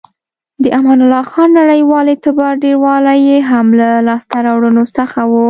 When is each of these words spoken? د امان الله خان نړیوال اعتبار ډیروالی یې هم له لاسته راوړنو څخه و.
د 0.63 0.65
امان 0.77 0.99
الله 1.05 1.23
خان 1.31 1.49
نړیوال 1.59 2.05
اعتبار 2.09 2.53
ډیروالی 2.63 3.17
یې 3.27 3.37
هم 3.49 3.67
له 3.79 3.89
لاسته 4.07 4.35
راوړنو 4.45 4.83
څخه 4.97 5.19
و. 5.29 5.33